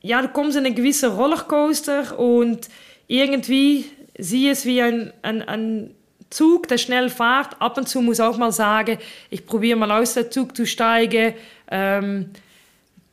[0.01, 2.69] ja, du kommst in einen gewissen Rollercoaster und
[3.07, 3.85] irgendwie
[4.17, 5.95] sieh es wie ein, ein, ein
[6.29, 7.59] Zug, der schnell fährt.
[7.59, 8.97] Ab und zu muss auch mal sagen,
[9.29, 11.33] ich probiere mal aus dem Zug zu steigen.
[11.71, 12.31] Ähm,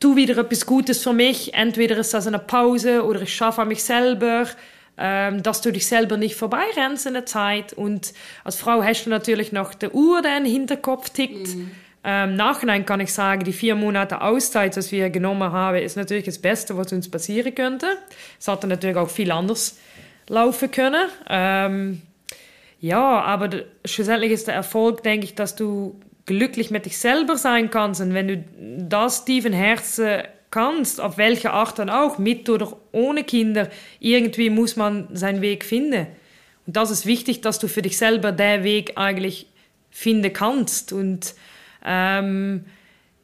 [0.01, 1.55] tu wieder etwas Gutes für mich.
[1.55, 4.47] Entweder ist das eine Pause oder ich schaffe an mich selber.
[4.99, 7.75] Ähm, dass du dich selber nicht vorbeirennst in der Zeit.
[7.75, 11.55] Und als Frau hast du natürlich noch die Uhr, der im Hinterkopf tickt.
[11.55, 11.71] Mhm.
[12.03, 16.25] Ähm, Nachhinein kann ich sagen, die vier Monate Auszeit, die wir genommen haben, ist natürlich
[16.25, 17.89] das Beste, was uns passieren könnte.
[18.41, 19.77] Es hätte natürlich auch viel anders
[20.29, 21.11] laufen können.
[21.29, 22.01] Ähm,
[22.87, 27.71] ja, aber schlussendlich ist der Erfolg, denke ich, dass du glücklich mit dich selber sein
[27.71, 28.01] kannst.
[28.01, 28.45] Und wenn du
[28.89, 30.23] das tief im Herzen
[30.53, 33.69] kannst, auf welche Art dann auch, mit oder ohne Kinder,
[33.99, 36.07] irgendwie muss man seinen Weg finden.
[36.67, 39.49] Und das ist wichtig, dass du für dich selber den Weg eigentlich
[39.91, 40.93] finden kannst.
[40.93, 41.35] Und
[41.85, 42.67] ähm,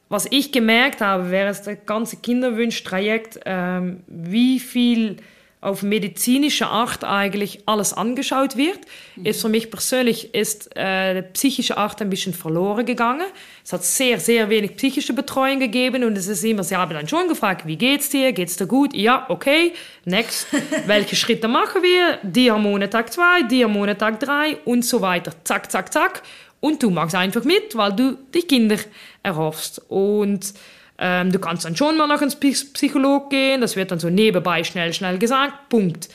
[0.09, 5.19] was ich gemerkt habe, während das ganze Kinderwunsch-Trajekt, ähm, wie viel
[5.63, 8.81] auf medizinische Art eigentlich alles angeschaut wird,
[9.15, 9.27] mhm.
[9.27, 13.27] ist für mich persönlich ist äh, die psychische Art ein bisschen verloren gegangen.
[13.65, 17.07] Es hat sehr, sehr wenig psychische Betreuung gegeben und es ist immer, sie haben dann
[17.07, 18.93] schon gefragt, wie geht's dir, geht's dir gut?
[18.93, 19.73] Ja, okay,
[20.05, 20.49] next.
[20.87, 22.19] Welche Schritte machen wir?
[22.25, 25.33] Die Hormone Tag 2, die Hormone Tag 3 und so weiter.
[25.45, 26.23] Zack, zack, zack.
[26.59, 28.79] Und du machst einfach mit, weil du die Kinder
[29.23, 29.81] erhoffst.
[29.89, 30.55] Und
[31.05, 34.63] ähm, du kannst dann schon mal noch ins Psycholog gehen, das wird dann so nebenbei
[34.63, 36.09] schnell, schnell gesagt, Punkt.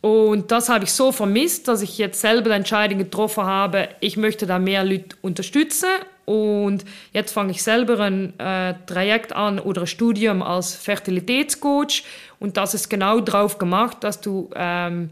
[0.00, 4.16] Und das habe ich so vermisst, dass ich jetzt selber die Entscheidung getroffen habe, ich
[4.16, 5.88] möchte da mehr Leute unterstützen.
[6.24, 12.04] Und jetzt fange ich selber ein äh, Trajekt an oder ein Studium als Fertilitätscoach.
[12.40, 15.10] Und das ist genau drauf gemacht, dass du ähm,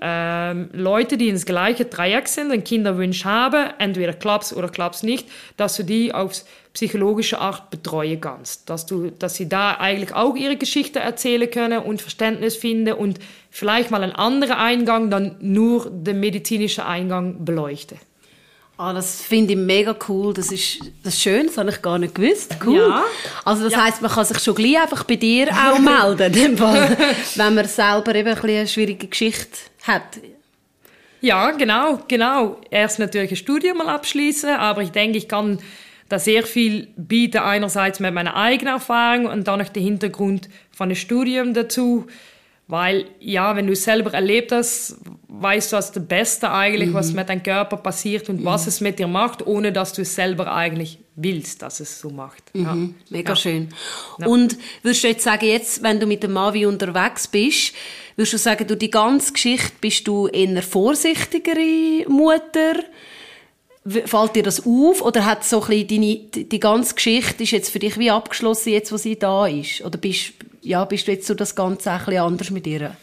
[0.00, 5.28] ähm, Leute, die ins gleiche Dreieck sind, einen Kinderwunsch haben, entweder klappst oder klappst nicht,
[5.56, 8.70] dass du die aufs psychologische Art betreuen kannst.
[8.70, 13.18] Dass, du, dass sie da eigentlich auch ihre Geschichte erzählen können und Verständnis finden und
[13.50, 17.98] vielleicht mal einen anderen Eingang, dann nur den medizinischen Eingang beleuchten.
[18.80, 20.32] Ah, das finde ich mega cool.
[20.32, 22.56] Das ist, das ist schön, das habe ich gar nicht gewusst.
[22.64, 22.78] Cool.
[22.78, 23.04] Ja.
[23.44, 23.84] Also das ja.
[23.84, 25.78] heißt, man kann sich schon gleich einfach bei dir auch
[26.16, 26.96] melden, dem Fall,
[27.34, 30.18] wenn man selber eben ein eine schwierige Geschichte hat.
[31.20, 32.58] Ja, genau, genau.
[32.70, 35.58] Erst natürlich ein Studium mal abschließen, aber ich denke, ich kann
[36.10, 37.38] da sehr viel bieten.
[37.38, 42.06] Einerseits mit meiner eigenen Erfahrung und dann noch der Hintergrund von dem Studium dazu.
[42.66, 46.94] Weil, ja, wenn du es selber erlebt hast, weißt du als der Beste eigentlich, mhm.
[46.94, 48.44] was mit deinem Körper passiert und mhm.
[48.44, 52.10] was es mit dir macht, ohne dass du es selber eigentlich willst, dass es so
[52.10, 52.54] macht.
[52.54, 52.62] Mhm.
[52.62, 52.76] Ja.
[53.10, 53.36] Mega ja.
[53.36, 53.68] schön.
[54.18, 54.26] Ja.
[54.28, 57.74] Und würdest du jetzt sagen, jetzt, wenn du mit dem Mavi unterwegs bist,
[58.14, 62.74] würdest du sagen, du die ganze Geschichte bist du eher vorsichtigere Mutter?
[63.86, 65.00] Fällt dir das auf?
[65.00, 68.92] Oder hat so ein deine, die ganze Geschichte ist jetzt für dich wie abgeschlossen, jetzt
[68.92, 69.80] wo sie da ist?
[69.82, 72.94] Oder bist, ja, bist du jetzt so das Ganze ein bisschen anders mit ihr?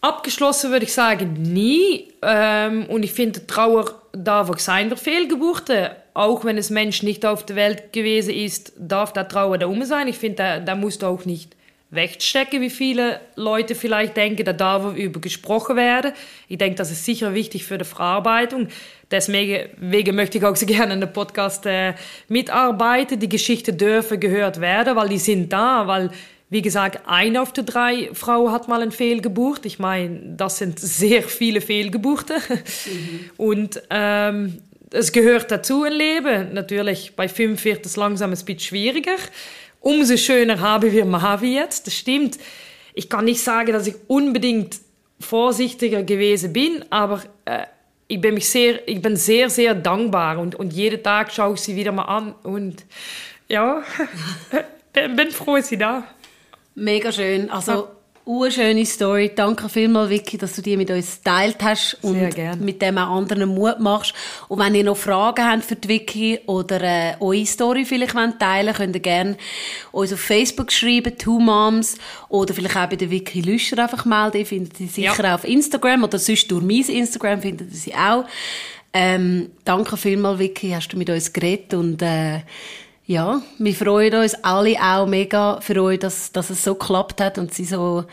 [0.00, 2.08] Abgeschlossen würde ich sagen, nie.
[2.22, 5.88] Ähm, und ich finde, Trauer darf auch sein der Fehlgeburten.
[6.14, 9.84] Auch wenn es Mensch nicht auf der Welt gewesen ist, darf der Trauer da um
[9.84, 10.08] sein.
[10.08, 11.54] Ich finde, da, da musst du auch nicht
[11.90, 16.12] wegstecken, wie viele Leute vielleicht denken, da darf über gesprochen werden.
[16.46, 18.68] Ich denke, das ist sicher wichtig für die Verarbeitung.
[19.10, 19.70] Deswegen
[20.14, 21.94] möchte ich auch so gerne in der Podcast äh,
[22.28, 23.18] mitarbeiten.
[23.18, 26.10] Die Geschichte dürfen gehört werden, weil die sind da, weil
[26.50, 29.66] wie gesagt, eine auf der drei Frauen hat mal eine Fehlgeburt.
[29.66, 32.36] Ich meine, das sind sehr viele Fehlgeburten.
[32.48, 33.30] Mhm.
[33.36, 34.58] Und ähm,
[34.90, 36.54] es gehört dazu im Leben.
[36.54, 39.16] Natürlich, bei fünf wird es langsam ein bisschen schwieriger.
[39.80, 41.86] Umso schöner haben wir Mavi jetzt.
[41.86, 42.38] Das stimmt.
[42.94, 44.80] Ich kann nicht sagen, dass ich unbedingt
[45.20, 47.64] vorsichtiger gewesen bin, aber äh,
[48.08, 51.60] ich bin mich sehr, ich bin sehr, sehr dankbar und, und jeden Tag schaue ich
[51.60, 52.84] sie wieder mal an und
[53.48, 53.82] ja,
[54.92, 56.04] bin froh, dass sie da.
[56.74, 57.50] Mega schön.
[57.50, 57.88] Also,
[58.28, 59.32] eine schöne Story.
[59.34, 63.48] Danke vielmals, Vicky, dass du die mit uns geteilt hast und mit dem auch anderen
[63.54, 64.12] Mut machst.
[64.48, 68.38] Und wenn ihr noch Fragen habt für die Vicky oder äh, eure Story vielleicht wollt
[68.38, 69.36] teilen könnt ihr gerne
[69.92, 71.96] uns auf Facebook schreiben, Two Moms,
[72.28, 74.38] oder vielleicht auch bei der Vicky Lüscher einfach melden.
[74.38, 75.34] Ihr findet sie sicher ja.
[75.34, 78.24] auch auf Instagram oder sonst durch mein Instagram findet ihr sie auch.
[78.92, 82.40] Ähm, danke vielmals, Vicky, hast du mit uns geredet und äh,
[83.08, 87.38] ja, wir freuen uns alle auch mega für euch, dass, dass es so geklappt hat
[87.38, 88.04] und sie so,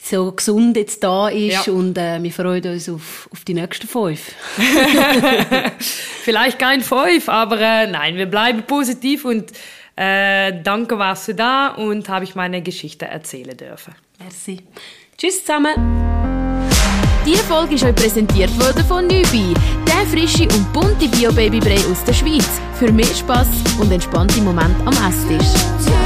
[0.00, 1.66] so gesund jetzt da ist.
[1.68, 1.72] Ja.
[1.72, 4.32] Und äh, wir freuen uns auf, auf die nächsten fünf.
[5.78, 9.52] Vielleicht kein fünf, aber äh, nein, wir bleiben positiv und
[9.94, 13.94] äh, danke warst du da und habe ich meine Geschichte erzählen dürfen.
[14.18, 14.58] Merci.
[15.16, 16.21] Tschüss zusammen.
[17.24, 19.54] Diese Folge ist euch präsentiert worden von Nübi,
[19.86, 22.60] der frische und bunte Bio-Baby-Brei aus der Schweiz.
[22.74, 26.01] Für mehr Spass und entspannte Momente am Esstisch.